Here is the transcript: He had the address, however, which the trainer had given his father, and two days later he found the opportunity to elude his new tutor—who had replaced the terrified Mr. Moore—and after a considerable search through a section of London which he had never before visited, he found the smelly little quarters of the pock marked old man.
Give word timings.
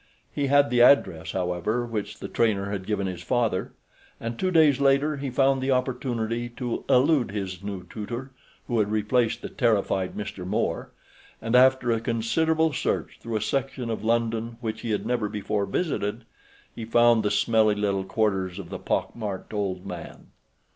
He 0.33 0.47
had 0.47 0.71
the 0.71 0.81
address, 0.81 1.33
however, 1.33 1.85
which 1.85 2.17
the 2.17 2.27
trainer 2.27 2.71
had 2.71 2.87
given 2.87 3.05
his 3.05 3.21
father, 3.21 3.71
and 4.19 4.39
two 4.39 4.49
days 4.49 4.81
later 4.81 5.17
he 5.17 5.29
found 5.29 5.61
the 5.61 5.69
opportunity 5.69 6.49
to 6.49 6.83
elude 6.89 7.29
his 7.29 7.61
new 7.61 7.83
tutor—who 7.83 8.79
had 8.79 8.89
replaced 8.89 9.43
the 9.43 9.49
terrified 9.49 10.15
Mr. 10.17 10.43
Moore—and 10.43 11.55
after 11.55 11.91
a 11.91 12.01
considerable 12.01 12.73
search 12.73 13.19
through 13.21 13.35
a 13.35 13.41
section 13.41 13.91
of 13.91 14.03
London 14.03 14.57
which 14.59 14.81
he 14.81 14.89
had 14.89 15.05
never 15.05 15.29
before 15.29 15.67
visited, 15.67 16.25
he 16.73 16.83
found 16.83 17.21
the 17.21 17.29
smelly 17.29 17.75
little 17.75 18.03
quarters 18.03 18.57
of 18.57 18.69
the 18.71 18.79
pock 18.79 19.15
marked 19.15 19.53
old 19.53 19.85
man. 19.85 20.29